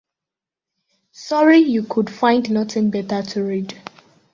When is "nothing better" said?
2.49-3.21